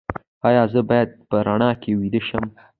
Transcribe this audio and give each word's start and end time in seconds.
ایا 0.47 0.63
زه 0.73 0.81
باید 0.89 1.09
په 1.29 1.37
رڼا 1.47 1.71
کې 1.81 1.91
ویده 1.99 2.21
شم؟ 2.27 2.45